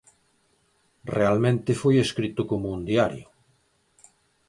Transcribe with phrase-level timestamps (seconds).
[1.17, 3.27] Realmente foi escrito como un diario.